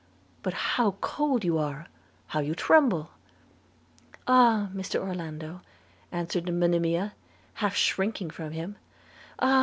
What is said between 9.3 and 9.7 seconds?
'ah!